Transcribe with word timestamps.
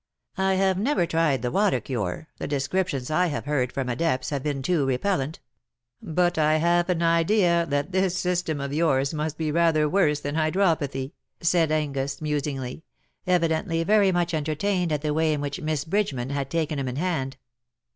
"I 0.49 0.55
have 0.55 0.79
never 0.79 1.05
tried 1.05 1.43
the 1.43 1.51
water 1.51 1.79
cure— 1.79 2.27
the 2.39 2.47
descrip 2.47 2.87
tions 2.87 3.11
I 3.11 3.27
have 3.27 3.45
heard 3.45 3.71
from 3.71 3.87
adepts 3.87 4.31
have 4.31 4.41
been 4.41 4.63
too 4.63 4.83
repellent; 4.83 5.39
but 6.01 6.39
I 6.39 6.57
have 6.57 6.89
an 6.89 7.03
idea 7.03 7.67
that 7.69 7.91
this, 7.91 8.17
system 8.17 8.59
of 8.59 8.73
yours 8.73 9.13
must 9.13 9.37
be 9.37 9.51
rather 9.51 9.87
worse 9.87 10.19
than 10.21 10.33
hydropathy,^^ 10.33 11.11
said 11.41 11.71
Angus, 11.71 12.19
musingly— 12.19 12.83
evidently 13.27 13.83
very 13.83 14.11
much 14.11 14.33
entertained 14.33 14.91
at 14.91 15.03
the 15.03 15.13
way 15.13 15.33
in 15.33 15.39
which 15.39 15.61
Miss 15.61 15.85
Bridgeman 15.85 16.31
had 16.31 16.49
taken 16.49 16.79
him 16.79 16.87
in 16.87 16.95
hand. 16.95 17.37